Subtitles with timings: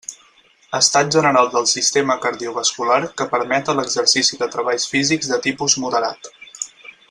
[0.77, 6.35] Estat general del sistema cardiovascular que permeta l'exercici de treballs físics de tipus moderat.